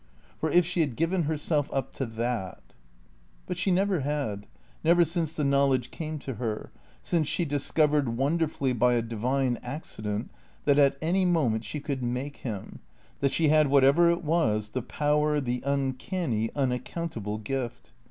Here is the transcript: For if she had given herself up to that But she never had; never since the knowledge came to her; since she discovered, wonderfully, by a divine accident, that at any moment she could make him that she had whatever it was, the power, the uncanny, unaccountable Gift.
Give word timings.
For 0.39 0.49
if 0.49 0.65
she 0.65 0.79
had 0.81 0.95
given 0.95 1.25
herself 1.25 1.69
up 1.71 1.93
to 1.93 2.07
that 2.07 2.73
But 3.45 3.55
she 3.55 3.69
never 3.69 3.99
had; 3.99 4.47
never 4.83 5.05
since 5.05 5.35
the 5.35 5.43
knowledge 5.43 5.91
came 5.91 6.17
to 6.21 6.33
her; 6.41 6.71
since 7.03 7.27
she 7.27 7.45
discovered, 7.45 8.17
wonderfully, 8.17 8.73
by 8.73 8.95
a 8.95 9.03
divine 9.03 9.59
accident, 9.61 10.31
that 10.65 10.79
at 10.79 10.97
any 11.03 11.23
moment 11.23 11.65
she 11.65 11.79
could 11.79 12.01
make 12.01 12.37
him 12.37 12.79
that 13.19 13.31
she 13.31 13.49
had 13.49 13.67
whatever 13.67 14.09
it 14.09 14.23
was, 14.23 14.69
the 14.69 14.81
power, 14.81 15.39
the 15.39 15.61
uncanny, 15.67 16.49
unaccountable 16.55 17.37
Gift. 17.37 17.91